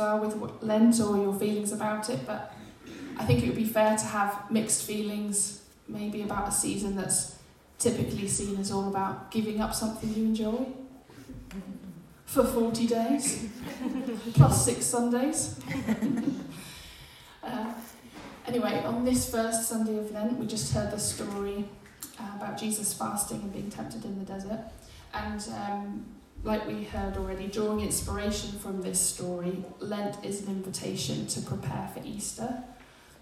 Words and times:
are 0.00 0.18
with 0.18 0.62
Lent 0.62 1.00
or 1.00 1.16
your 1.16 1.34
feelings 1.34 1.72
about 1.72 2.10
it, 2.10 2.26
but 2.26 2.54
I 3.18 3.24
think 3.24 3.42
it 3.42 3.46
would 3.46 3.56
be 3.56 3.64
fair 3.64 3.96
to 3.96 4.04
have 4.04 4.50
mixed 4.50 4.86
feelings, 4.86 5.62
maybe 5.86 6.22
about 6.22 6.48
a 6.48 6.52
season 6.52 6.96
that's 6.96 7.36
typically 7.78 8.28
seen 8.28 8.58
as 8.58 8.70
all 8.70 8.88
about 8.88 9.30
giving 9.30 9.60
up 9.60 9.74
something 9.74 10.12
you 10.14 10.24
enjoy 10.24 10.66
for 12.30 12.44
40 12.44 12.86
days, 12.86 13.48
plus 14.34 14.64
six 14.64 14.86
Sundays. 14.86 15.58
uh, 17.42 17.72
anyway, 18.46 18.82
on 18.84 19.04
this 19.04 19.28
first 19.28 19.68
Sunday 19.68 19.98
of 19.98 20.12
Lent, 20.12 20.38
we 20.38 20.46
just 20.46 20.72
heard 20.72 20.92
the 20.92 20.98
story 20.98 21.64
uh, 22.20 22.36
about 22.36 22.56
Jesus 22.56 22.94
fasting 22.94 23.40
and 23.42 23.52
being 23.52 23.68
tempted 23.68 24.04
in 24.04 24.16
the 24.16 24.24
desert. 24.24 24.60
And 25.12 25.44
um, 25.48 26.06
like 26.42 26.66
we 26.66 26.84
heard 26.84 27.16
already, 27.16 27.46
drawing 27.46 27.80
inspiration 27.80 28.58
from 28.58 28.80
this 28.82 28.98
story, 28.98 29.62
Lent 29.78 30.24
is 30.24 30.42
an 30.42 30.48
invitation 30.48 31.26
to 31.28 31.40
prepare 31.42 31.88
for 31.92 32.00
Easter 32.04 32.62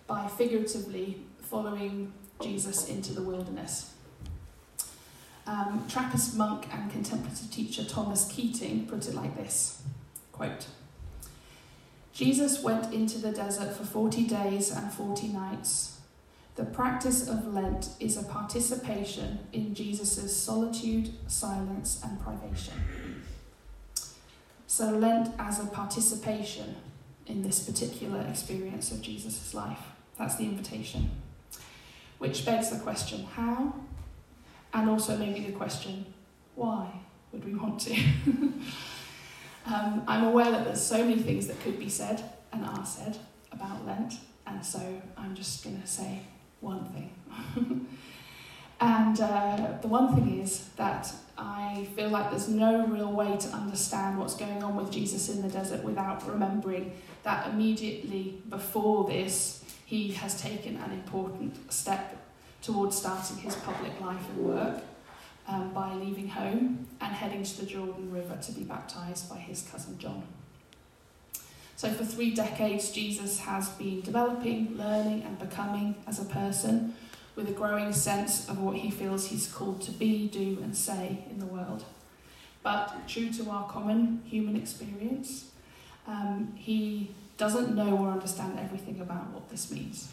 by 0.06 0.28
figuratively 0.28 1.22
following 1.40 2.12
Jesus 2.40 2.88
into 2.88 3.12
the 3.12 3.22
wilderness. 3.22 3.92
Um, 5.46 5.84
Trappist 5.88 6.36
monk 6.36 6.68
and 6.72 6.90
contemplative 6.90 7.50
teacher 7.50 7.84
Thomas 7.84 8.30
Keating 8.30 8.86
put 8.86 9.08
it 9.08 9.14
like 9.14 9.36
this 9.36 9.82
quote, 10.30 10.66
Jesus 12.12 12.62
went 12.62 12.92
into 12.92 13.18
the 13.18 13.32
desert 13.32 13.74
for 13.74 13.84
40 13.84 14.24
days 14.24 14.70
and 14.70 14.92
40 14.92 15.28
nights 15.28 15.98
the 16.58 16.64
practice 16.64 17.28
of 17.28 17.54
Lent 17.54 17.90
is 18.00 18.16
a 18.16 18.24
participation 18.24 19.38
in 19.52 19.76
Jesus' 19.76 20.36
solitude, 20.36 21.10
silence, 21.28 22.00
and 22.02 22.20
privation. 22.20 22.74
So, 24.78 24.90
Lent 24.90 25.34
as 25.40 25.58
a 25.58 25.66
participation 25.66 26.76
in 27.26 27.42
this 27.42 27.58
particular 27.58 28.20
experience 28.30 28.92
of 28.92 29.02
Jesus' 29.02 29.52
life. 29.52 29.80
That's 30.16 30.36
the 30.36 30.44
invitation. 30.44 31.10
Which 32.18 32.46
begs 32.46 32.70
the 32.70 32.78
question 32.78 33.24
how? 33.24 33.74
And 34.72 34.88
also, 34.88 35.16
maybe 35.16 35.40
the 35.40 35.50
question 35.50 36.06
why 36.54 36.92
would 37.32 37.44
we 37.44 37.56
want 37.56 37.80
to? 37.80 37.94
um, 39.66 40.04
I'm 40.06 40.22
aware 40.22 40.52
that 40.52 40.64
there's 40.64 40.80
so 40.80 40.98
many 40.98 41.22
things 41.22 41.48
that 41.48 41.58
could 41.58 41.80
be 41.80 41.88
said 41.88 42.22
and 42.52 42.64
are 42.64 42.86
said 42.86 43.18
about 43.50 43.84
Lent, 43.84 44.14
and 44.46 44.64
so 44.64 45.02
I'm 45.16 45.34
just 45.34 45.64
going 45.64 45.82
to 45.82 45.88
say 45.88 46.20
one 46.60 46.84
thing. 46.90 47.10
and 48.80 49.20
uh, 49.20 49.72
the 49.82 49.88
one 49.88 50.14
thing 50.14 50.40
is 50.40 50.68
that 50.76 51.12
I 51.38 51.86
feel 51.94 52.08
like 52.08 52.30
there's 52.30 52.48
no 52.48 52.84
real 52.86 53.12
way 53.12 53.36
to 53.36 53.48
understand 53.50 54.18
what's 54.18 54.34
going 54.34 54.64
on 54.64 54.74
with 54.74 54.90
Jesus 54.90 55.28
in 55.28 55.40
the 55.40 55.48
desert 55.48 55.84
without 55.84 56.28
remembering 56.28 56.92
that 57.22 57.46
immediately 57.48 58.42
before 58.48 59.06
this, 59.06 59.62
he 59.84 60.10
has 60.12 60.40
taken 60.40 60.76
an 60.78 60.90
important 60.90 61.72
step 61.72 62.16
towards 62.60 62.96
starting 62.96 63.36
his 63.36 63.54
public 63.54 64.00
life 64.00 64.28
and 64.30 64.44
work 64.44 64.82
um, 65.46 65.72
by 65.72 65.94
leaving 65.94 66.28
home 66.28 66.88
and 67.00 67.14
heading 67.14 67.44
to 67.44 67.60
the 67.60 67.66
Jordan 67.66 68.10
River 68.10 68.36
to 68.42 68.52
be 68.52 68.64
baptized 68.64 69.30
by 69.30 69.36
his 69.36 69.62
cousin 69.70 69.96
John. 69.96 70.24
So, 71.76 71.88
for 71.90 72.04
three 72.04 72.34
decades, 72.34 72.90
Jesus 72.90 73.38
has 73.38 73.68
been 73.68 74.00
developing, 74.00 74.76
learning, 74.76 75.22
and 75.22 75.38
becoming 75.38 75.94
as 76.08 76.18
a 76.18 76.24
person 76.24 76.96
with 77.38 77.48
a 77.48 77.52
growing 77.52 77.92
sense 77.92 78.48
of 78.48 78.58
what 78.58 78.76
he 78.76 78.90
feels 78.90 79.28
he's 79.28 79.46
called 79.46 79.80
to 79.80 79.92
be, 79.92 80.26
do, 80.26 80.58
and 80.60 80.76
say 80.76 81.24
in 81.30 81.38
the 81.38 81.46
world. 81.46 81.84
But 82.64 83.06
true 83.06 83.32
to 83.34 83.48
our 83.48 83.68
common 83.68 84.22
human 84.24 84.56
experience, 84.56 85.52
um, 86.08 86.52
he 86.56 87.12
doesn't 87.36 87.76
know 87.76 87.96
or 87.96 88.08
understand 88.10 88.58
everything 88.58 89.00
about 89.00 89.30
what 89.30 89.48
this 89.50 89.70
means. 89.70 90.08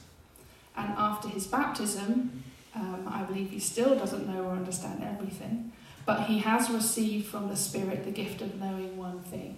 And 0.77 0.93
after 0.95 1.27
his 1.27 1.47
baptism, 1.47 2.43
um, 2.75 3.07
I 3.11 3.23
believe 3.23 3.49
he 3.49 3.59
still 3.59 3.97
doesn't 3.97 4.27
know 4.27 4.43
or 4.43 4.51
understand 4.51 5.03
everything, 5.03 5.71
but 6.05 6.25
he 6.25 6.37
has 6.39 6.69
received 6.69 7.25
from 7.25 7.49
the 7.49 7.55
Spirit 7.55 8.05
the 8.05 8.11
gift 8.11 8.43
of 8.43 8.61
knowing 8.61 8.97
one 8.97 9.21
thing 9.21 9.57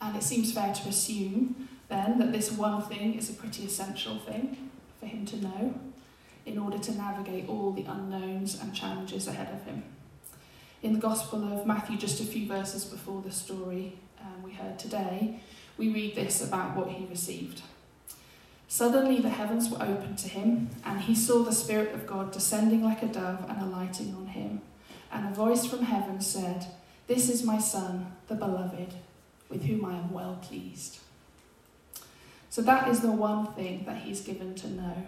and 0.00 0.16
it 0.16 0.22
seems 0.22 0.52
fair 0.52 0.72
to 0.72 0.88
assume 0.88 1.68
then 1.88 2.18
that 2.18 2.32
this 2.32 2.52
one 2.52 2.82
thing 2.82 3.14
is 3.14 3.30
a 3.30 3.32
pretty 3.32 3.64
essential 3.64 4.18
thing 4.18 4.67
for 4.98 5.06
him 5.06 5.24
to 5.26 5.36
know 5.36 5.74
in 6.46 6.58
order 6.58 6.78
to 6.78 6.92
navigate 6.96 7.48
all 7.48 7.72
the 7.72 7.84
unknowns 7.84 8.60
and 8.60 8.74
challenges 8.74 9.28
ahead 9.28 9.52
of 9.52 9.64
him. 9.64 9.82
In 10.82 10.92
the 10.92 10.98
Gospel 10.98 11.44
of 11.52 11.66
Matthew, 11.66 11.96
just 11.96 12.20
a 12.20 12.24
few 12.24 12.46
verses 12.46 12.84
before 12.84 13.20
the 13.22 13.32
story 13.32 13.98
um, 14.20 14.42
we 14.42 14.52
heard 14.52 14.78
today, 14.78 15.40
we 15.76 15.88
read 15.92 16.14
this 16.14 16.42
about 16.42 16.76
what 16.76 16.88
he 16.88 17.06
received. 17.06 17.62
Suddenly 18.68 19.20
the 19.20 19.28
heavens 19.28 19.70
were 19.70 19.82
opened 19.82 20.18
to 20.18 20.28
him, 20.28 20.70
and 20.84 21.00
he 21.00 21.14
saw 21.14 21.42
the 21.42 21.52
Spirit 21.52 21.94
of 21.94 22.06
God 22.06 22.32
descending 22.32 22.84
like 22.84 23.02
a 23.02 23.06
dove 23.06 23.44
and 23.48 23.60
alighting 23.60 24.14
on 24.14 24.26
him. 24.28 24.60
And 25.10 25.26
a 25.26 25.34
voice 25.34 25.66
from 25.66 25.82
heaven 25.82 26.20
said, 26.20 26.66
This 27.06 27.28
is 27.30 27.42
my 27.42 27.58
Son, 27.58 28.12
the 28.28 28.34
Beloved 28.34 28.94
with 29.48 29.64
whom 29.64 29.84
I 29.84 29.96
am 29.96 30.12
well 30.12 30.38
pleased. 30.42 30.98
So 32.50 32.62
that 32.62 32.88
is 32.88 33.00
the 33.00 33.12
one 33.12 33.46
thing 33.54 33.84
that 33.84 33.98
he's 34.02 34.20
given 34.20 34.54
to 34.56 34.68
know 34.68 35.06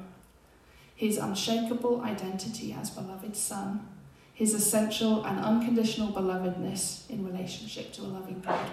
his 0.95 1.17
unshakable 1.17 2.03
identity 2.03 2.77
as 2.79 2.91
beloved 2.91 3.35
Son, 3.35 3.89
his 4.35 4.53
essential 4.53 5.25
and 5.25 5.39
unconditional 5.39 6.13
belovedness 6.13 7.09
in 7.09 7.25
relationship 7.25 7.91
to 7.95 8.03
a 8.03 8.05
loving 8.05 8.41
God. 8.41 8.71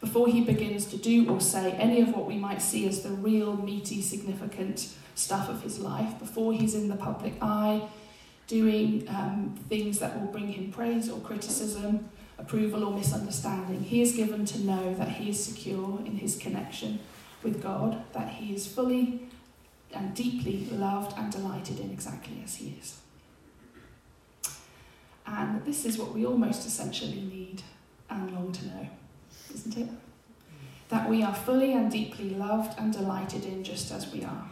Before 0.00 0.28
he 0.28 0.42
begins 0.42 0.84
to 0.86 0.96
do 0.96 1.28
or 1.28 1.40
say 1.40 1.72
any 1.72 2.00
of 2.00 2.14
what 2.14 2.26
we 2.26 2.36
might 2.36 2.62
see 2.62 2.86
as 2.86 3.02
the 3.02 3.08
real, 3.08 3.56
meaty, 3.56 4.00
significant 4.00 4.94
stuff 5.16 5.48
of 5.48 5.62
his 5.62 5.80
life, 5.80 6.16
before 6.20 6.52
he's 6.52 6.76
in 6.76 6.86
the 6.86 6.94
public 6.94 7.34
eye, 7.42 7.82
doing 8.46 9.04
um, 9.08 9.58
things 9.68 9.98
that 9.98 10.18
will 10.18 10.30
bring 10.30 10.52
him 10.52 10.70
praise 10.70 11.10
or 11.10 11.18
criticism, 11.18 12.08
approval 12.38 12.84
or 12.84 12.94
misunderstanding. 12.94 13.82
He 13.82 14.00
is 14.00 14.12
given 14.12 14.44
to 14.46 14.60
know 14.60 14.94
that 14.94 15.08
he 15.08 15.30
is 15.30 15.44
secure 15.44 16.00
in 16.04 16.16
his 16.16 16.36
connection 16.36 17.00
with 17.42 17.62
God, 17.62 18.02
that 18.12 18.30
he 18.30 18.54
is 18.54 18.66
fully 18.66 19.28
and 19.92 20.14
deeply 20.14 20.68
loved 20.70 21.16
and 21.18 21.32
delighted 21.32 21.80
in 21.80 21.90
exactly 21.90 22.40
as 22.44 22.56
he 22.56 22.76
is. 22.80 22.98
And 25.26 25.64
this 25.64 25.84
is 25.84 25.98
what 25.98 26.14
we 26.14 26.24
almost 26.24 26.66
essentially 26.66 27.20
need 27.20 27.62
and 28.08 28.32
long 28.32 28.52
to 28.52 28.66
know, 28.66 28.88
isn't 29.54 29.76
it? 29.76 29.88
That 30.88 31.08
we 31.08 31.22
are 31.22 31.34
fully 31.34 31.74
and 31.74 31.90
deeply 31.90 32.30
loved 32.30 32.78
and 32.78 32.92
delighted 32.92 33.44
in 33.44 33.62
just 33.62 33.92
as 33.92 34.10
we 34.12 34.24
are. 34.24 34.48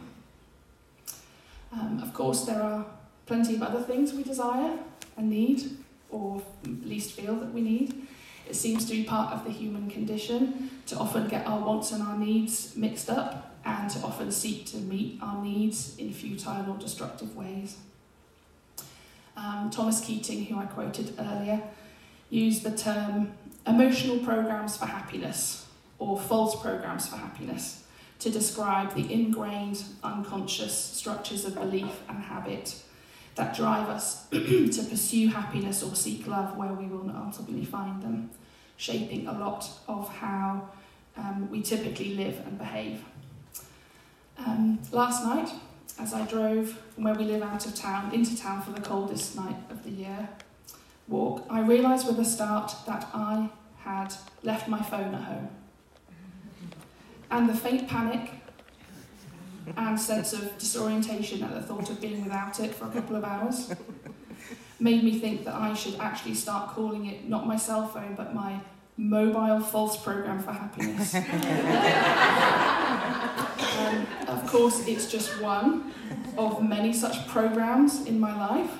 Um, 1.71 1.99
of 2.01 2.13
course, 2.13 2.45
there 2.45 2.61
are 2.61 2.85
plenty 3.25 3.55
of 3.55 3.63
other 3.63 3.81
things 3.81 4.13
we 4.13 4.23
desire 4.23 4.77
and 5.17 5.29
need, 5.29 5.63
or 6.09 6.41
least 6.83 7.11
feel 7.11 7.35
that 7.35 7.53
we 7.53 7.61
need. 7.61 8.07
It 8.47 8.55
seems 8.55 8.85
to 8.85 8.91
be 8.91 9.03
part 9.03 9.33
of 9.33 9.43
the 9.43 9.51
human 9.51 9.89
condition 9.89 10.69
to 10.87 10.97
often 10.97 11.27
get 11.27 11.45
our 11.45 11.59
wants 11.59 11.91
and 11.91 12.01
our 12.01 12.17
needs 12.17 12.75
mixed 12.75 13.09
up 13.09 13.55
and 13.65 13.89
to 13.91 13.99
often 13.99 14.31
seek 14.31 14.65
to 14.67 14.77
meet 14.77 15.19
our 15.21 15.43
needs 15.43 15.97
in 15.97 16.13
futile 16.13 16.71
or 16.71 16.77
destructive 16.77 17.35
ways. 17.35 17.77
Um, 19.35 19.69
Thomas 19.69 19.99
Keating, 19.99 20.45
who 20.45 20.57
I 20.57 20.65
quoted 20.65 21.13
earlier, 21.19 21.61
used 22.29 22.63
the 22.63 22.75
term 22.75 23.33
emotional 23.67 24.19
programs 24.19 24.77
for 24.77 24.85
happiness 24.85 25.67
or 25.99 26.19
false 26.19 26.59
programs 26.59 27.07
for 27.07 27.17
happiness 27.17 27.83
to 28.19 28.29
describe 28.29 28.95
the 28.95 29.11
ingrained 29.13 29.83
unconscious 30.03 30.73
structures 30.73 31.45
of 31.45 31.55
belief 31.55 32.01
and 32.09 32.23
habit 32.23 32.81
that 33.37 33.55
drive 33.55 33.87
us 33.87 34.27
to 34.31 34.85
pursue 34.89 35.29
happiness 35.29 35.81
or 35.81 35.95
seek 35.95 36.27
love 36.27 36.57
where 36.57 36.73
we 36.73 36.85
will 36.85 37.03
not 37.03 37.15
ultimately 37.15 37.63
find 37.63 38.01
them, 38.01 38.29
shaping 38.75 39.27
a 39.27 39.31
lot 39.31 39.69
of 39.87 40.09
how 40.17 40.69
um, 41.15 41.49
we 41.49 41.61
typically 41.61 42.15
live 42.15 42.39
and 42.45 42.57
behave. 42.57 43.03
Um, 44.37 44.79
last 44.91 45.23
night, 45.23 45.49
as 45.99 46.13
I 46.13 46.25
drove 46.25 46.69
from 46.93 47.05
where 47.05 47.15
we 47.15 47.25
live 47.25 47.41
out 47.41 47.65
of 47.65 47.73
town 47.73 48.13
into 48.13 48.37
town 48.37 48.61
for 48.61 48.71
the 48.71 48.81
coldest 48.81 49.35
night 49.35 49.57
of 49.69 49.83
the 49.83 49.89
year 49.89 50.29
walk, 51.07 51.45
I 51.49 51.61
realised 51.61 52.05
with 52.05 52.19
a 52.19 52.25
start 52.25 52.73
that 52.85 53.07
I 53.13 53.49
had 53.79 54.13
left 54.43 54.67
my 54.67 54.81
phone 54.81 55.15
at 55.15 55.21
home. 55.21 55.49
And 57.31 57.49
the 57.49 57.53
faint 57.53 57.87
panic 57.87 58.31
and 59.75 59.99
sense 59.99 60.33
of 60.33 60.57
disorientation 60.57 61.43
at 61.43 61.53
the 61.53 61.61
thought 61.61 61.89
of 61.89 61.99
being 61.99 62.23
without 62.23 62.59
it 62.59 62.73
for 62.73 62.85
a 62.85 62.91
couple 62.91 63.15
of 63.15 63.23
hours 63.23 63.73
made 64.79 65.03
me 65.03 65.19
think 65.19 65.43
that 65.45 65.55
I 65.55 65.73
should 65.73 65.95
actually 65.99 66.35
start 66.35 66.69
calling 66.69 67.07
it 67.07 67.27
not 67.27 67.47
my 67.47 67.57
cell 67.57 67.87
phone 67.87 68.15
but 68.15 68.33
my 68.33 68.59
mobile 68.97 69.59
false 69.59 69.95
program 69.97 70.39
for 70.39 70.51
happiness. 70.51 71.13
um, 73.77 74.07
of 74.27 74.47
course, 74.47 74.87
it's 74.87 75.09
just 75.09 75.39
one 75.39 75.93
of 76.37 76.63
many 76.63 76.91
such 76.91 77.27
programs 77.27 78.05
in 78.05 78.19
my 78.19 78.35
life. 78.35 78.71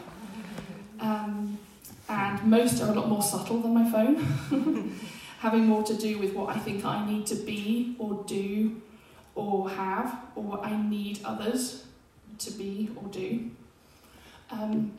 Um, 1.00 1.60
and 2.10 2.44
most 2.44 2.82
are 2.82 2.90
a 2.90 2.94
lot 2.94 3.08
more 3.08 3.22
subtle 3.22 3.62
than 3.62 3.74
my 3.74 3.92
phone, 3.92 5.00
having 5.40 5.68
more 5.68 5.84
to 5.84 5.94
do 5.94 6.18
with 6.18 6.34
what 6.34 6.56
I 6.56 6.60
think 6.60 6.84
I 6.84 7.06
need 7.06 7.28
to 7.28 7.36
be 7.36 7.96
or 8.00 8.24
do 8.26 8.82
or 9.38 9.70
have, 9.70 10.20
or 10.36 10.44
what 10.44 10.66
I 10.66 10.76
need 10.76 11.20
others 11.24 11.86
to 12.40 12.52
be 12.52 12.90
or 12.96 13.08
do. 13.10 13.52
Um, 14.52 14.92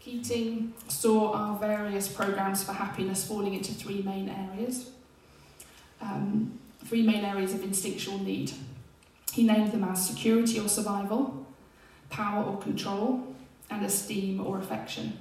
Keating 0.00 0.74
saw 0.88 1.32
our 1.32 1.58
various 1.58 2.06
programs 2.08 2.62
for 2.62 2.72
happiness 2.72 3.26
falling 3.26 3.54
into 3.54 3.72
three 3.72 4.02
main 4.02 4.28
areas. 4.28 4.90
Um, 6.00 6.58
three 6.84 7.02
main 7.02 7.24
areas 7.24 7.52
of 7.54 7.62
instinctual 7.62 8.18
need. 8.18 8.52
He 9.32 9.42
named 9.42 9.72
them 9.72 9.84
as 9.84 10.06
security 10.06 10.60
or 10.60 10.68
survival, 10.68 11.46
power 12.10 12.44
or 12.44 12.58
control, 12.58 13.34
and 13.70 13.84
esteem 13.84 14.40
or 14.40 14.58
affection. 14.58 15.18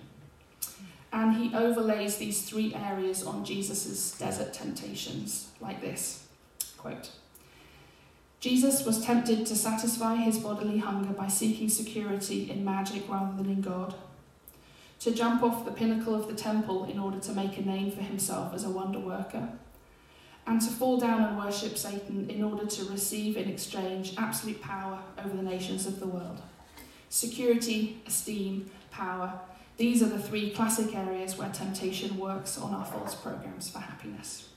And 1.11 1.35
he 1.35 1.55
overlays 1.55 2.17
these 2.17 2.43
three 2.43 2.73
areas 2.75 3.25
on 3.25 3.43
Jesus' 3.43 4.17
desert 4.17 4.53
temptations 4.53 5.49
like 5.59 5.81
this 5.81 6.27
quote, 6.77 7.09
Jesus 8.47 8.85
was 8.85 9.03
tempted 9.03 9.45
to 9.45 9.57
satisfy 9.57 10.15
his 10.15 10.37
bodily 10.37 10.77
hunger 10.77 11.11
by 11.11 11.27
seeking 11.27 11.67
security 11.67 12.49
in 12.49 12.63
magic 12.63 13.03
rather 13.09 13.35
than 13.35 13.51
in 13.51 13.59
God, 13.59 13.93
to 15.01 15.11
jump 15.11 15.43
off 15.43 15.65
the 15.65 15.71
pinnacle 15.71 16.15
of 16.15 16.29
the 16.29 16.33
temple 16.33 16.85
in 16.85 16.97
order 16.97 17.19
to 17.19 17.33
make 17.33 17.57
a 17.57 17.61
name 17.61 17.91
for 17.91 18.03
himself 18.03 18.53
as 18.53 18.63
a 18.63 18.69
wonder 18.69 18.99
worker, 18.99 19.49
and 20.45 20.61
to 20.61 20.69
fall 20.69 20.97
down 20.97 21.25
and 21.25 21.37
worship 21.37 21.77
Satan 21.77 22.29
in 22.29 22.41
order 22.41 22.65
to 22.65 22.85
receive 22.85 23.35
in 23.35 23.49
exchange 23.49 24.13
absolute 24.17 24.61
power 24.61 24.99
over 25.17 25.35
the 25.35 25.43
nations 25.43 25.85
of 25.85 25.99
the 25.99 26.07
world. 26.07 26.41
Security, 27.09 28.01
esteem, 28.07 28.69
power, 28.91 29.41
these 29.75 30.01
are 30.01 30.07
the 30.07 30.23
three 30.23 30.51
classic 30.51 30.95
areas 30.95 31.37
where 31.37 31.49
temptation 31.49 32.17
works 32.17 32.57
on 32.57 32.73
our 32.73 32.85
false 32.85 33.13
programs 33.13 33.69
for 33.69 33.79
happiness. 33.79 34.47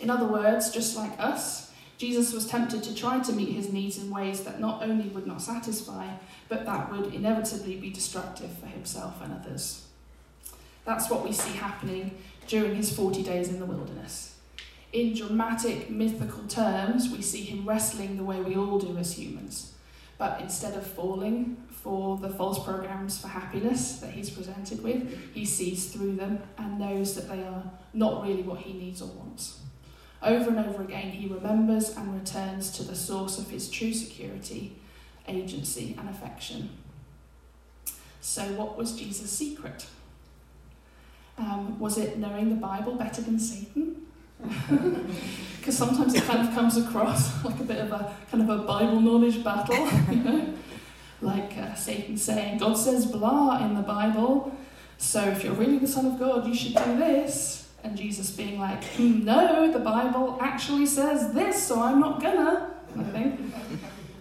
In 0.00 0.08
other 0.08 0.26
words, 0.26 0.70
just 0.70 0.96
like 0.96 1.12
us, 1.20 1.71
Jesus 1.98 2.32
was 2.32 2.46
tempted 2.46 2.82
to 2.82 2.94
try 2.94 3.20
to 3.20 3.32
meet 3.32 3.52
his 3.52 3.72
needs 3.72 3.98
in 3.98 4.10
ways 4.10 4.42
that 4.42 4.60
not 4.60 4.82
only 4.82 5.08
would 5.08 5.26
not 5.26 5.40
satisfy, 5.40 6.08
but 6.48 6.66
that 6.66 6.90
would 6.90 7.14
inevitably 7.14 7.76
be 7.76 7.90
destructive 7.90 8.50
for 8.58 8.66
himself 8.66 9.22
and 9.22 9.32
others. 9.32 9.86
That's 10.84 11.08
what 11.08 11.24
we 11.24 11.32
see 11.32 11.52
happening 11.52 12.16
during 12.48 12.74
his 12.74 12.94
40 12.94 13.22
days 13.22 13.48
in 13.48 13.60
the 13.60 13.66
wilderness. 13.66 14.36
In 14.92 15.14
dramatic, 15.14 15.88
mythical 15.90 16.46
terms, 16.48 17.08
we 17.08 17.22
see 17.22 17.42
him 17.42 17.66
wrestling 17.66 18.16
the 18.16 18.24
way 18.24 18.40
we 18.40 18.56
all 18.56 18.78
do 18.78 18.98
as 18.98 19.16
humans. 19.16 19.72
But 20.18 20.40
instead 20.40 20.74
of 20.74 20.86
falling 20.86 21.56
for 21.70 22.18
the 22.18 22.28
false 22.28 22.62
programs 22.62 23.20
for 23.20 23.28
happiness 23.28 23.98
that 23.98 24.10
he's 24.10 24.30
presented 24.30 24.82
with, 24.82 25.32
he 25.32 25.44
sees 25.44 25.92
through 25.92 26.16
them 26.16 26.40
and 26.58 26.78
knows 26.78 27.14
that 27.14 27.28
they 27.28 27.42
are 27.42 27.64
not 27.94 28.22
really 28.22 28.42
what 28.42 28.60
he 28.60 28.72
needs 28.74 29.00
or 29.00 29.08
wants. 29.08 29.60
Over 30.22 30.50
and 30.50 30.58
over 30.60 30.82
again, 30.82 31.10
he 31.10 31.26
remembers 31.26 31.96
and 31.96 32.14
returns 32.14 32.70
to 32.72 32.84
the 32.84 32.94
source 32.94 33.38
of 33.38 33.50
his 33.50 33.68
true 33.68 33.92
security, 33.92 34.76
agency, 35.26 35.96
and 35.98 36.08
affection. 36.08 36.70
So, 38.20 38.42
what 38.52 38.78
was 38.78 38.92
Jesus' 38.92 39.30
secret? 39.30 39.86
Um, 41.38 41.78
was 41.80 41.98
it 41.98 42.18
knowing 42.18 42.50
the 42.50 42.54
Bible 42.54 42.94
better 42.94 43.20
than 43.22 43.38
Satan? 43.38 44.06
Because 45.62 45.78
sometimes 45.78 46.12
it 46.16 46.24
kind 46.24 46.48
of 46.48 46.52
comes 46.56 46.76
across 46.76 47.44
like 47.44 47.60
a 47.60 47.62
bit 47.62 47.78
of 47.78 47.92
a 47.92 48.12
kind 48.32 48.42
of 48.42 48.48
a 48.48 48.64
Bible 48.64 49.00
knowledge 49.00 49.44
battle, 49.44 49.88
you 50.10 50.16
know, 50.16 50.54
like 51.20 51.56
uh, 51.56 51.72
Satan 51.76 52.16
saying, 52.16 52.58
"God 52.58 52.74
says 52.74 53.06
blah 53.06 53.64
in 53.64 53.76
the 53.76 53.82
Bible, 53.82 54.52
so 54.98 55.22
if 55.22 55.44
you're 55.44 55.54
really 55.54 55.78
the 55.78 55.86
Son 55.86 56.04
of 56.06 56.18
God, 56.18 56.48
you 56.48 56.52
should 56.52 56.74
do 56.74 56.96
this." 56.96 57.61
And 57.84 57.96
Jesus 57.96 58.30
being 58.30 58.58
like, 58.58 58.84
hmm, 58.84 59.24
no, 59.24 59.70
the 59.72 59.78
Bible 59.78 60.38
actually 60.40 60.86
says 60.86 61.32
this, 61.32 61.66
so 61.66 61.80
I'm 61.82 62.00
not 62.00 62.22
gonna, 62.22 62.74
kind 62.94 63.06
of 63.06 63.12
thing. 63.12 63.52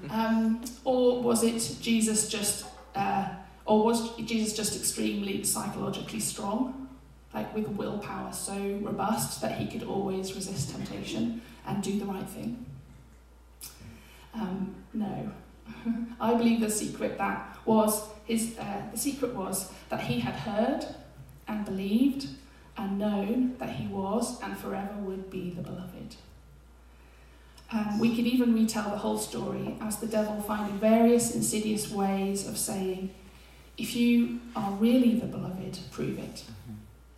Um, 0.09 0.61
or 0.83 1.21
was 1.21 1.41
it 1.41 1.77
Jesus 1.81 2.27
just, 2.27 2.65
uh, 2.95 3.29
or 3.65 3.85
was 3.85 4.13
Jesus 4.17 4.53
just 4.53 4.75
extremely 4.75 5.41
psychologically 5.45 6.19
strong, 6.19 6.89
like 7.33 7.55
with 7.55 7.69
willpower 7.69 8.33
so 8.33 8.57
robust 8.81 9.41
that 9.41 9.57
he 9.57 9.67
could 9.67 9.87
always 9.87 10.35
resist 10.35 10.71
temptation 10.71 11.41
and 11.65 11.81
do 11.81 11.97
the 11.97 12.05
right 12.05 12.27
thing? 12.27 12.65
Um, 14.33 14.75
no. 14.93 15.31
I 16.19 16.33
believe 16.33 16.59
the 16.59 16.69
secret 16.69 17.17
that 17.17 17.57
was 17.65 18.03
his, 18.25 18.57
uh, 18.59 18.81
the 18.91 18.97
secret 18.97 19.33
was 19.33 19.71
that 19.87 20.01
he 20.01 20.19
had 20.19 20.35
heard 20.35 20.85
and 21.47 21.63
believed 21.63 22.27
and 22.77 22.97
known 22.97 23.55
that 23.59 23.69
he 23.69 23.87
was 23.87 24.41
and 24.41 24.57
forever 24.57 24.93
would 24.99 25.29
be 25.29 25.51
the 25.51 25.61
beloved. 25.61 26.15
Um, 27.71 27.99
we 27.99 28.15
could 28.15 28.25
even 28.25 28.53
retell 28.53 28.89
the 28.89 28.97
whole 28.97 29.17
story 29.17 29.77
as 29.81 29.97
the 29.97 30.07
devil 30.07 30.41
finding 30.41 30.77
various 30.77 31.33
insidious 31.35 31.89
ways 31.89 32.47
of 32.47 32.57
saying, 32.57 33.11
If 33.77 33.95
you 33.95 34.41
are 34.55 34.71
really 34.73 35.15
the 35.15 35.27
beloved, 35.27 35.79
prove 35.91 36.19
it. 36.19 36.43
Mm-hmm. 36.43 36.73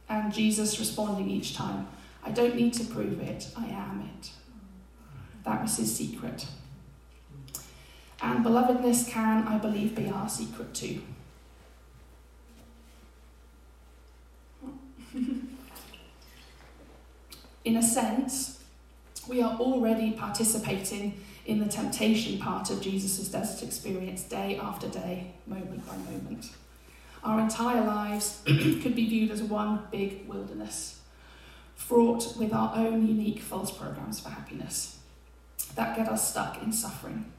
And 0.10 0.34
Jesus 0.34 0.80
responding 0.80 1.30
each 1.30 1.56
time, 1.56 1.88
I 2.24 2.32
don't 2.32 2.56
need 2.56 2.74
to 2.74 2.86
prove 2.86 3.20
it, 3.20 3.50
I 3.58 3.66
am 3.66 4.10
it. 4.20 4.30
That 5.44 5.62
was 5.62 5.78
his 5.78 5.96
secret. 5.96 6.46
And 8.22 8.46
belovedness 8.46 9.10
can, 9.10 9.48
I 9.48 9.58
believe, 9.58 9.96
be 9.96 10.08
our 10.08 10.30
secret 10.30 10.74
too. 10.74 11.02
In 17.66 17.78
a 17.78 17.84
sense, 17.84 18.60
we 19.28 19.42
are 19.42 19.56
already 19.58 20.12
participating 20.12 21.20
in 21.46 21.60
the 21.60 21.66
temptation 21.66 22.40
part 22.40 22.70
of 22.70 22.82
Jesus' 22.82 23.28
desert 23.28 23.66
experience 23.66 24.24
day 24.24 24.58
after 24.62 24.88
day, 24.88 25.32
moment 25.48 25.86
by 25.88 25.96
moment. 25.98 26.52
Our 27.24 27.40
entire 27.40 27.84
lives 27.86 28.42
could 28.46 28.96
be 28.96 29.08
viewed 29.08 29.32
as 29.32 29.42
one 29.42 29.84
big 29.92 30.28
wilderness, 30.28 31.00
fraught 31.76 32.36
with 32.38 32.54
our 32.54 32.76
own 32.76 33.08
unique 33.08 33.40
false 33.40 33.72
programs 33.72 34.20
for 34.20 34.30
happiness 34.30 35.00
that 35.76 35.96
get 35.96 36.08
us 36.10 36.30
stuck 36.30 36.62
in 36.62 36.72
suffering, 36.72 37.32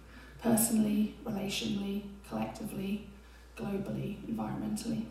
personally, 0.43 1.15
relationally, 1.25 2.03
collectively, 2.29 3.07
globally, 3.57 4.17
environmentally. 4.27 5.05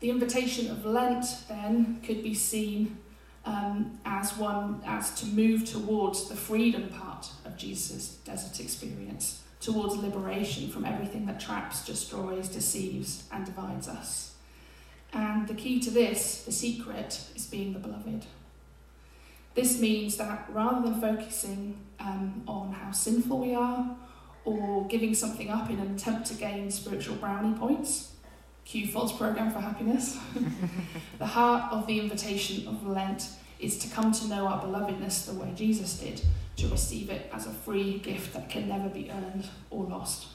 The 0.00 0.10
invitation 0.10 0.70
of 0.70 0.86
Lent 0.86 1.26
then 1.48 2.00
could 2.02 2.22
be 2.22 2.34
seen 2.34 2.98
um, 3.44 3.98
as 4.04 4.36
one 4.36 4.82
as 4.86 5.14
to 5.20 5.26
move 5.26 5.64
towards 5.64 6.28
the 6.28 6.36
freedom 6.36 6.88
part 6.88 7.30
of 7.44 7.56
Jesus' 7.56 8.16
desert 8.24 8.60
experience, 8.60 9.42
towards 9.60 9.96
liberation 9.96 10.70
from 10.70 10.86
everything 10.86 11.26
that 11.26 11.38
traps, 11.38 11.84
destroys, 11.84 12.48
deceives, 12.48 13.24
and 13.30 13.44
divides 13.44 13.88
us. 13.88 14.34
And 15.12 15.48
the 15.48 15.54
key 15.54 15.80
to 15.80 15.90
this, 15.90 16.44
the 16.44 16.52
secret, 16.52 17.20
is 17.34 17.46
being 17.46 17.72
the 17.72 17.78
beloved. 17.78 18.26
This 19.54 19.80
means 19.80 20.16
that 20.16 20.48
rather 20.50 20.88
than 20.88 21.00
focusing 21.00 21.76
um, 21.98 22.42
on 22.46 22.72
how 22.72 22.92
sinful 22.92 23.38
we 23.38 23.54
are 23.54 23.96
or 24.44 24.86
giving 24.86 25.12
something 25.12 25.50
up 25.50 25.68
in 25.68 25.78
an 25.78 25.94
attempt 25.94 26.26
to 26.28 26.34
gain 26.34 26.70
spiritual 26.70 27.16
brownie 27.16 27.58
points, 27.58 28.12
Q 28.70 28.86
false 28.86 29.12
program 29.12 29.50
for 29.50 29.58
happiness. 29.58 30.16
the 31.18 31.26
heart 31.26 31.72
of 31.72 31.88
the 31.88 31.98
invitation 31.98 32.68
of 32.68 32.86
Lent 32.86 33.28
is 33.58 33.76
to 33.78 33.88
come 33.88 34.12
to 34.12 34.28
know 34.28 34.46
our 34.46 34.62
belovedness 34.62 35.26
the 35.26 35.32
way 35.32 35.52
Jesus 35.56 35.98
did, 35.98 36.22
to 36.58 36.68
receive 36.68 37.10
it 37.10 37.28
as 37.32 37.48
a 37.48 37.50
free 37.50 37.98
gift 37.98 38.32
that 38.32 38.48
can 38.48 38.68
never 38.68 38.88
be 38.88 39.10
earned 39.10 39.48
or 39.70 39.86
lost. 39.86 40.28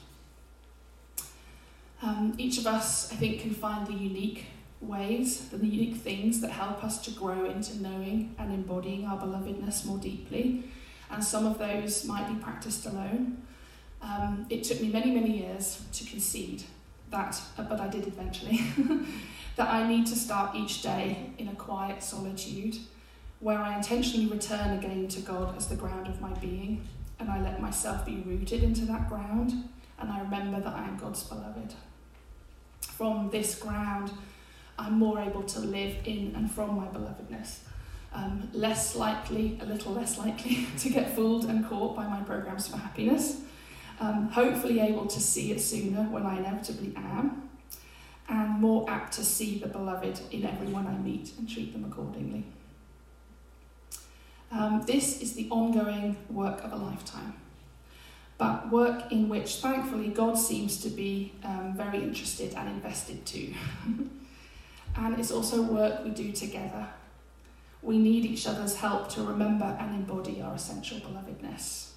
Um, 2.02 2.34
each 2.36 2.58
of 2.58 2.66
us, 2.66 3.10
I 3.10 3.16
think, 3.16 3.40
can 3.40 3.54
find 3.54 3.86
the 3.86 3.94
unique 3.94 4.44
ways, 4.82 5.48
the 5.48 5.56
unique 5.56 5.96
things 5.96 6.42
that 6.42 6.50
help 6.50 6.84
us 6.84 7.02
to 7.06 7.12
grow 7.12 7.46
into 7.46 7.80
knowing 7.80 8.34
and 8.38 8.52
embodying 8.52 9.06
our 9.06 9.16
belovedness 9.16 9.86
more 9.86 9.96
deeply. 9.96 10.64
And 11.10 11.24
some 11.24 11.46
of 11.46 11.56
those 11.56 12.04
might 12.04 12.28
be 12.28 12.34
practiced 12.34 12.84
alone. 12.84 13.40
Um, 14.02 14.44
it 14.50 14.62
took 14.62 14.82
me 14.82 14.88
many, 14.88 15.10
many 15.10 15.38
years 15.38 15.82
to 15.94 16.04
concede 16.04 16.64
that, 17.16 17.40
but 17.56 17.80
I 17.80 17.88
did 17.88 18.06
eventually, 18.06 18.60
that 19.56 19.68
I 19.68 19.88
need 19.88 20.06
to 20.06 20.16
start 20.16 20.54
each 20.54 20.82
day 20.82 21.30
in 21.38 21.48
a 21.48 21.54
quiet 21.54 22.02
solitude 22.02 22.76
where 23.40 23.58
I 23.58 23.76
intentionally 23.76 24.26
return 24.26 24.78
again 24.78 25.08
to 25.08 25.20
God 25.20 25.56
as 25.56 25.68
the 25.68 25.76
ground 25.76 26.06
of 26.06 26.20
my 26.20 26.32
being 26.34 26.86
and 27.18 27.30
I 27.30 27.40
let 27.40 27.60
myself 27.60 28.04
be 28.04 28.16
rooted 28.26 28.62
into 28.62 28.84
that 28.86 29.08
ground 29.08 29.68
and 29.98 30.10
I 30.10 30.20
remember 30.20 30.60
that 30.60 30.74
I 30.74 30.84
am 30.84 30.96
God's 30.98 31.22
beloved. 31.22 31.74
From 32.80 33.30
this 33.30 33.58
ground, 33.58 34.10
I'm 34.78 34.98
more 34.98 35.18
able 35.18 35.42
to 35.42 35.60
live 35.60 35.96
in 36.04 36.34
and 36.36 36.50
from 36.50 36.76
my 36.76 36.86
belovedness. 36.86 37.60
Um, 38.12 38.48
less 38.52 38.94
likely, 38.96 39.58
a 39.60 39.66
little 39.66 39.92
less 39.92 40.18
likely 40.18 40.66
to 40.78 40.90
get 40.90 41.14
fooled 41.14 41.46
and 41.46 41.66
caught 41.66 41.96
by 41.96 42.06
my 42.06 42.20
programs 42.20 42.68
for 42.68 42.76
happiness, 42.76 43.40
um, 44.00 44.28
hopefully 44.28 44.80
able 44.80 45.06
to 45.06 45.20
see 45.20 45.52
it 45.52 45.60
sooner 45.60 46.02
when 46.02 46.24
I 46.24 46.38
inevitably 46.38 46.92
am, 46.96 47.48
and 48.28 48.60
more 48.60 48.88
apt 48.88 49.14
to 49.14 49.24
see 49.24 49.58
the 49.58 49.68
beloved 49.68 50.20
in 50.30 50.44
everyone 50.44 50.86
I 50.86 50.96
meet 50.98 51.32
and 51.38 51.48
treat 51.48 51.72
them 51.72 51.84
accordingly. 51.84 52.44
Um, 54.50 54.82
this 54.86 55.20
is 55.20 55.34
the 55.34 55.48
ongoing 55.50 56.16
work 56.30 56.62
of 56.62 56.72
a 56.72 56.76
lifetime, 56.76 57.34
but 58.38 58.70
work 58.70 59.10
in 59.10 59.28
which 59.28 59.56
thankfully 59.56 60.08
God 60.08 60.38
seems 60.38 60.80
to 60.82 60.88
be 60.88 61.32
um, 61.44 61.74
very 61.76 62.02
interested 62.02 62.54
and 62.54 62.68
invested 62.68 63.24
too. 63.26 63.54
and 64.96 65.18
it's 65.18 65.30
also 65.30 65.62
work 65.62 66.04
we 66.04 66.10
do 66.10 66.32
together 66.32 66.88
we 67.86 67.98
need 67.98 68.24
each 68.24 68.46
other's 68.48 68.76
help 68.76 69.08
to 69.10 69.22
remember 69.22 69.76
and 69.78 69.94
embody 69.94 70.42
our 70.42 70.56
essential 70.56 70.98
belovedness. 70.98 71.90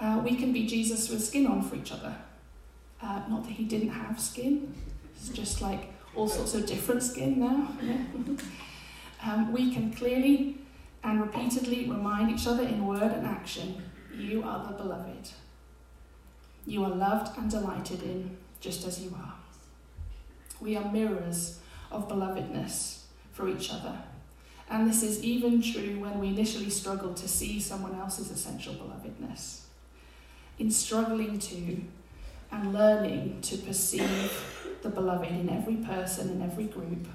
Uh, 0.00 0.20
we 0.24 0.36
can 0.36 0.52
be 0.52 0.66
Jesus 0.66 1.08
with 1.08 1.24
skin 1.24 1.46
on 1.46 1.62
for 1.62 1.76
each 1.76 1.92
other. 1.92 2.14
Uh, 3.02 3.22
not 3.28 3.44
that 3.44 3.52
he 3.52 3.64
didn't 3.64 3.90
have 3.90 4.20
skin, 4.20 4.74
it's 5.14 5.28
just 5.28 5.62
like 5.62 5.92
all 6.14 6.28
sorts 6.28 6.54
of 6.54 6.66
different 6.66 7.02
skin 7.02 7.40
now. 7.40 7.68
um, 9.24 9.52
we 9.52 9.72
can 9.72 9.92
clearly 9.92 10.58
and 11.04 11.20
repeatedly 11.20 11.88
remind 11.88 12.30
each 12.30 12.46
other 12.46 12.62
in 12.62 12.86
word 12.86 13.02
and 13.02 13.26
action 13.26 13.82
you 14.14 14.42
are 14.42 14.66
the 14.66 14.72
beloved. 14.72 15.30
You 16.66 16.84
are 16.84 16.90
loved 16.90 17.38
and 17.38 17.50
delighted 17.50 18.02
in 18.02 18.36
just 18.60 18.86
as 18.86 19.00
you 19.00 19.14
are. 19.16 19.34
We 20.60 20.76
are 20.76 20.90
mirrors 20.90 21.60
of 21.90 22.08
belovedness 22.08 23.02
for 23.32 23.48
each 23.48 23.70
other. 23.70 23.96
And 24.68 24.88
this 24.88 25.02
is 25.02 25.22
even 25.22 25.62
true 25.62 26.00
when 26.00 26.18
we 26.18 26.28
initially 26.28 26.68
struggle 26.68 27.14
to 27.14 27.28
see 27.28 27.60
someone 27.60 27.94
else's 27.94 28.30
essential 28.30 28.74
belovedness. 28.74 29.60
In 30.58 30.70
struggling 30.70 31.38
to 31.38 31.82
and 32.50 32.72
learning 32.72 33.40
to 33.42 33.58
perceive 33.58 34.32
the 34.82 34.88
beloved 34.88 35.30
in 35.30 35.48
every 35.48 35.76
person, 35.76 36.30
in 36.30 36.42
every 36.42 36.64
group, 36.64 37.06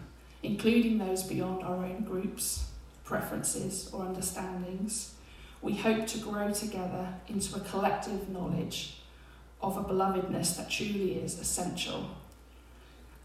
including 0.41 0.97
those 0.97 1.23
beyond 1.23 1.63
our 1.63 1.83
own 1.83 2.03
groups, 2.03 2.65
preferences, 3.03 3.89
or 3.91 4.05
understandings, 4.05 5.15
we 5.61 5.75
hope 5.75 6.07
to 6.07 6.17
grow 6.19 6.51
together 6.51 7.15
into 7.27 7.55
a 7.55 7.59
collective 7.61 8.29
knowledge 8.29 9.01
of 9.61 9.77
a 9.77 9.83
belovedness 9.83 10.57
that 10.57 10.69
truly 10.69 11.13
is 11.15 11.39
essential, 11.39 12.11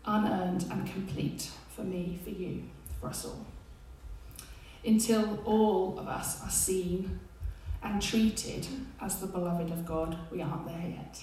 unearned, 0.04 0.64
and 0.70 0.90
complete 0.90 1.50
for 1.74 1.82
me, 1.82 2.18
for 2.24 2.30
you, 2.30 2.64
for 3.00 3.08
us 3.08 3.24
all. 3.24 3.46
Until 4.84 5.40
all 5.44 5.98
of 5.98 6.06
us 6.06 6.42
are 6.42 6.50
seen 6.50 7.18
and 7.82 8.02
treated 8.02 8.66
as 9.00 9.20
the 9.20 9.26
beloved 9.26 9.70
of 9.70 9.86
God. 9.86 10.18
We 10.30 10.42
aren't 10.42 10.66
there 10.66 10.84
yet. 10.88 11.22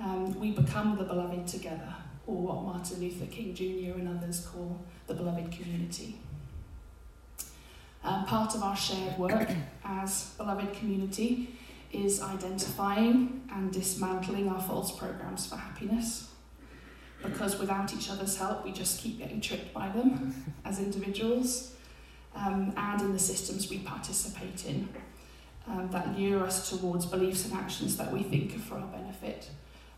Um, 0.00 0.38
we 0.38 0.50
become 0.50 0.96
the 0.96 1.04
beloved 1.04 1.46
together, 1.46 1.94
or 2.26 2.36
what 2.36 2.62
Martin 2.62 3.00
Luther 3.00 3.26
King 3.26 3.54
Jr. 3.54 3.98
and 3.98 4.08
others 4.08 4.46
call 4.46 4.80
the 5.06 5.14
beloved 5.14 5.52
community. 5.52 6.18
Um, 8.02 8.26
part 8.26 8.54
of 8.54 8.62
our 8.62 8.76
shared 8.76 9.16
work 9.18 9.48
as 9.84 10.34
beloved 10.36 10.74
community 10.74 11.56
is 11.92 12.20
identifying 12.20 13.42
and 13.50 13.72
dismantling 13.72 14.48
our 14.48 14.60
false 14.60 14.96
programs 14.98 15.46
for 15.46 15.56
happiness. 15.56 16.28
Because 17.22 17.58
without 17.58 17.94
each 17.94 18.10
other's 18.10 18.36
help, 18.36 18.64
we 18.64 18.72
just 18.72 19.00
keep 19.00 19.18
getting 19.18 19.40
tricked 19.40 19.72
by 19.72 19.88
them 19.88 20.34
as 20.66 20.80
individuals 20.80 21.73
um, 22.34 22.72
and 22.76 23.00
in 23.00 23.12
the 23.12 23.18
systems 23.18 23.70
we 23.70 23.78
participate 23.78 24.64
in 24.66 24.88
um, 25.68 25.88
that 25.90 26.18
lure 26.18 26.44
us 26.44 26.70
towards 26.70 27.06
beliefs 27.06 27.44
and 27.44 27.54
actions 27.54 27.96
that 27.96 28.12
we 28.12 28.22
think 28.22 28.54
are 28.54 28.58
for 28.58 28.74
our 28.74 28.86
benefit, 28.86 29.48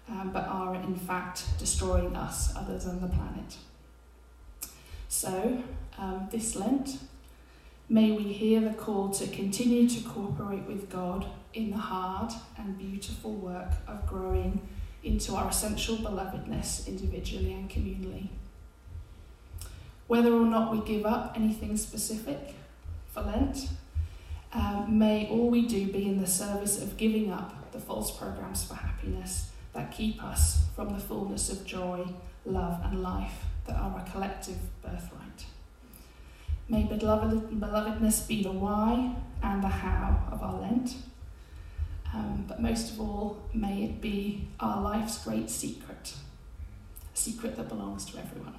um, 0.09 0.31
but 0.33 0.47
are 0.47 0.75
in 0.75 0.95
fact 0.95 1.45
destroying 1.59 2.15
us, 2.15 2.55
others, 2.57 2.87
and 2.87 3.01
the 3.01 3.09
planet. 3.09 3.57
So, 5.09 5.63
um, 5.99 6.29
this 6.31 6.57
Lent, 6.57 6.99
may 7.89 8.13
we 8.13 8.25
hear 8.25 8.61
the 8.61 8.75
call 8.75 9.11
to 9.11 9.27
continue 9.29 9.89
to 9.89 10.09
cooperate 10.09 10.67
with 10.67 10.91
God 10.91 11.27
in 11.55 11.71
the 11.71 11.77
hard 11.77 12.33
and 12.59 12.77
beautiful 12.77 13.33
work 13.33 13.73
of 13.89 14.07
growing 14.07 14.61
into 15.03 15.35
our 15.35 15.49
essential 15.49 15.97
belovedness 15.97 16.87
individually 16.87 17.53
and 17.53 17.71
communally. 17.71 18.29
Whether 20.07 20.33
or 20.33 20.47
not 20.47 20.73
we 20.73 20.81
give 20.81 21.05
up 21.05 21.33
anything 21.35 21.77
specific 21.77 22.55
for 23.13 23.23
Lent, 23.23 23.69
um, 24.53 24.99
may 24.99 25.29
all 25.29 25.51
we 25.51 25.67
do 25.67 25.91
be 25.93 26.07
in 26.07 26.21
the 26.21 26.27
service 26.27 26.81
of 26.81 26.97
giving 26.97 27.33
up 27.33 27.73
the 27.73 27.81
false 27.81 28.17
programs 28.17 28.65
for 28.65 28.75
happiness 28.75 29.51
that 29.73 29.93
keep 29.93 30.23
us 30.23 30.65
from 30.75 30.93
the 30.93 30.99
fullness 30.99 31.51
of 31.51 31.67
joy, 31.67 32.07
love, 32.45 32.81
and 32.85 33.03
life 33.03 33.45
that 33.67 33.77
are 33.77 33.93
our 33.99 34.05
collective 34.11 34.57
birthright. 34.83 35.47
May 36.69 36.85
beloved, 36.85 37.51
belovedness 37.61 38.27
be 38.27 38.43
the 38.43 38.53
why 38.53 39.15
and 39.43 39.63
the 39.63 39.69
how 39.69 40.23
of 40.33 40.43
our 40.43 40.61
Lent. 40.61 40.97
Um, 42.15 42.45
but 42.49 42.63
most 42.63 42.93
of 42.93 43.01
all, 43.01 43.43
may 43.53 43.85
it 43.85 44.01
be 44.01 44.49
our 44.59 44.81
life's 44.81 45.23
great 45.23 45.51
secret, 45.51 46.15
a 47.15 47.17
secret 47.17 47.57
that 47.57 47.69
belongs 47.69 48.05
to 48.07 48.19
everyone. 48.19 48.55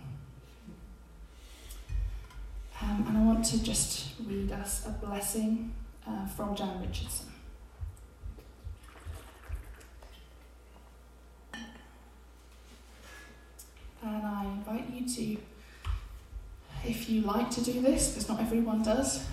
Um, 2.82 3.06
and 3.08 3.18
I 3.18 3.22
want 3.22 3.44
to 3.46 3.64
just 3.64 4.12
read 4.26 4.52
us 4.52 4.86
a 4.86 4.92
blessing 4.92 5.74
uh, 6.08 6.28
from 6.28 6.56
Jan 6.56 6.80
Richardson. 6.80 7.28
And 14.04 14.26
I 14.26 14.46
invite 14.46 14.90
you 14.92 15.08
to, 15.08 15.42
if 16.86 17.10
you 17.10 17.22
like 17.22 17.50
to 17.52 17.62
do 17.62 17.82
this, 17.82 18.10
because 18.10 18.30
not 18.30 18.40
everyone 18.40 18.84
does, 18.84 19.26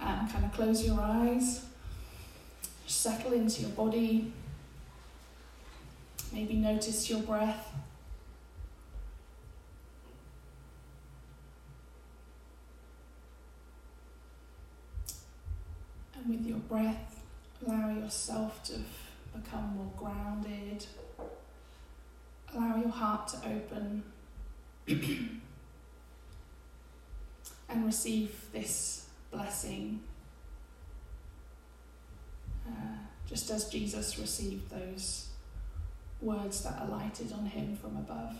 um, 0.00 0.28
kind 0.28 0.44
of 0.44 0.52
close 0.52 0.84
your 0.84 1.00
eyes, 1.00 1.64
settle 2.86 3.32
into 3.32 3.62
your 3.62 3.70
body, 3.70 4.32
maybe 6.32 6.54
notice 6.54 7.08
your 7.08 7.20
breath. 7.20 7.72
And 16.24 16.38
with 16.38 16.46
your 16.46 16.58
breath, 16.58 17.22
allow 17.66 17.90
yourself 17.90 18.62
to 18.64 18.74
become 19.36 19.76
more 19.76 19.92
grounded. 19.96 20.86
Allow 22.54 22.76
your 22.76 22.90
heart 22.90 23.28
to 23.28 23.36
open 23.48 24.02
and 27.68 27.86
receive 27.86 28.34
this 28.52 29.06
blessing 29.30 30.00
uh, 32.68 32.98
just 33.28 33.50
as 33.50 33.68
Jesus 33.68 34.18
received 34.18 34.70
those 34.70 35.28
words 36.20 36.62
that 36.62 36.82
alighted 36.82 37.32
on 37.32 37.46
him 37.46 37.76
from 37.76 37.96
above. 37.96 38.36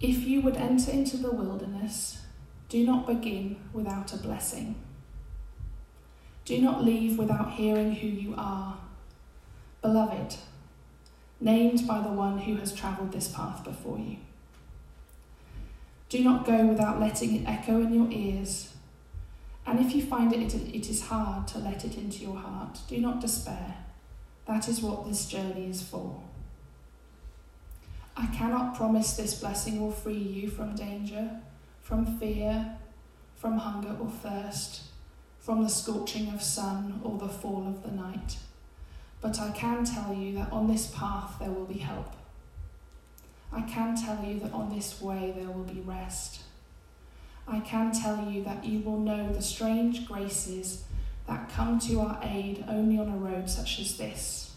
If 0.00 0.26
you 0.26 0.40
would 0.40 0.56
enter 0.56 0.90
into 0.90 1.18
the 1.18 1.30
wilderness, 1.30 2.22
do 2.70 2.86
not 2.86 3.06
begin 3.06 3.56
without 3.74 4.14
a 4.14 4.16
blessing. 4.16 4.76
Do 6.46 6.58
not 6.58 6.82
leave 6.82 7.18
without 7.18 7.52
hearing 7.52 7.92
who 7.92 8.08
you 8.08 8.34
are. 8.36 8.78
Beloved, 9.82 10.36
named 11.38 11.86
by 11.86 12.00
the 12.00 12.08
one 12.08 12.38
who 12.38 12.56
has 12.56 12.74
travelled 12.74 13.12
this 13.12 13.28
path 13.28 13.62
before 13.62 13.98
you. 13.98 14.16
Do 16.08 16.24
not 16.24 16.46
go 16.46 16.66
without 16.66 16.98
letting 16.98 17.36
it 17.36 17.48
echo 17.48 17.80
in 17.82 17.92
your 17.92 18.10
ears. 18.10 18.72
And 19.66 19.78
if 19.80 19.94
you 19.94 20.02
find 20.02 20.32
it, 20.32 20.54
it 20.54 20.88
is 20.88 21.02
hard 21.02 21.46
to 21.48 21.58
let 21.58 21.84
it 21.84 21.96
into 21.96 22.22
your 22.22 22.36
heart, 22.36 22.78
do 22.88 22.98
not 22.98 23.20
despair. 23.20 23.76
That 24.46 24.66
is 24.66 24.80
what 24.80 25.06
this 25.06 25.26
journey 25.26 25.68
is 25.68 25.82
for. 25.82 26.22
I 28.16 28.26
cannot 28.26 28.76
promise 28.76 29.14
this 29.14 29.34
blessing 29.34 29.80
will 29.80 29.92
free 29.92 30.14
you 30.14 30.50
from 30.50 30.74
danger, 30.74 31.40
from 31.82 32.18
fear, 32.18 32.76
from 33.36 33.58
hunger 33.58 33.96
or 34.00 34.10
thirst, 34.10 34.82
from 35.38 35.62
the 35.62 35.68
scorching 35.68 36.32
of 36.32 36.42
sun 36.42 37.00
or 37.02 37.18
the 37.18 37.28
fall 37.28 37.66
of 37.66 37.82
the 37.82 37.90
night. 37.90 38.36
But 39.20 39.38
I 39.40 39.50
can 39.50 39.84
tell 39.84 40.14
you 40.14 40.34
that 40.34 40.52
on 40.52 40.66
this 40.66 40.88
path 40.88 41.38
there 41.38 41.50
will 41.50 41.66
be 41.66 41.78
help. 41.78 42.14
I 43.52 43.62
can 43.62 43.96
tell 43.96 44.24
you 44.24 44.38
that 44.40 44.52
on 44.52 44.74
this 44.74 45.00
way 45.00 45.32
there 45.36 45.50
will 45.50 45.64
be 45.64 45.80
rest. 45.80 46.42
I 47.48 47.60
can 47.60 47.92
tell 47.92 48.30
you 48.30 48.44
that 48.44 48.64
you 48.64 48.80
will 48.80 48.98
know 48.98 49.32
the 49.32 49.42
strange 49.42 50.06
graces 50.06 50.84
that 51.26 51.48
come 51.48 51.78
to 51.80 52.00
our 52.00 52.20
aid 52.22 52.64
only 52.68 52.98
on 52.98 53.08
a 53.08 53.16
road 53.16 53.50
such 53.50 53.80
as 53.80 53.96
this 53.96 54.49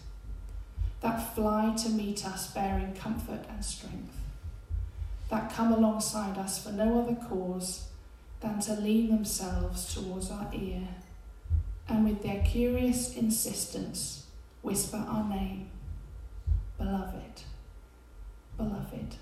that 1.04 1.34
fly 1.34 1.74
to 1.76 1.90
meet 1.90 2.26
us 2.26 2.50
bearing 2.54 2.94
comfort 2.94 3.44
and 3.50 3.62
strength, 3.62 4.16
that 5.28 5.52
come 5.52 5.70
alongside 5.70 6.38
us 6.38 6.64
for 6.64 6.72
no 6.72 6.98
other 6.98 7.14
cause 7.28 7.88
than 8.40 8.58
to 8.58 8.72
lean 8.72 9.10
themselves 9.10 9.94
towards 9.94 10.30
our 10.30 10.48
ear 10.54 10.88
and 11.86 12.06
with 12.06 12.22
their 12.22 12.42
curious 12.42 13.14
insistence 13.16 14.28
whisper 14.62 14.96
our 14.96 15.28
name, 15.28 15.68
beloved, 16.78 17.42
beloved. 18.56 19.16